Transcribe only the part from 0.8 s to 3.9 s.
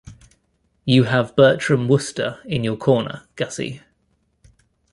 You have Bertram Wooster in your corner, Gussie.